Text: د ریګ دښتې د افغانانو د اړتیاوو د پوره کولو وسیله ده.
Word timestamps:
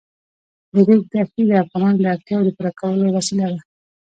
د 0.73 0.75
ریګ 0.87 1.01
دښتې 1.13 1.43
د 1.49 1.51
افغانانو 1.63 1.97
د 1.99 2.03
اړتیاوو 2.13 2.45
د 2.47 2.49
پوره 2.57 2.71
کولو 2.79 3.05
وسیله 3.17 3.47
ده. 3.53 3.61